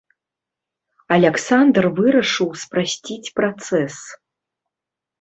Аляксандр 1.17 1.85
вырашыў 2.01 2.49
спрасціць 2.65 3.33
працэс. 3.39 3.95